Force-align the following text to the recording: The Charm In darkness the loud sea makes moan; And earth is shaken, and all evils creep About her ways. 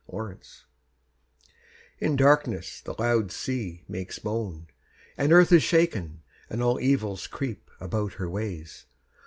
The 0.07 0.13
Charm 0.13 0.39
In 1.99 2.15
darkness 2.15 2.81
the 2.81 2.95
loud 2.97 3.31
sea 3.31 3.83
makes 3.87 4.23
moan; 4.23 4.65
And 5.15 5.31
earth 5.31 5.51
is 5.51 5.61
shaken, 5.61 6.23
and 6.49 6.63
all 6.63 6.79
evils 6.79 7.27
creep 7.27 7.69
About 7.79 8.13
her 8.13 8.27
ways. 8.27 8.87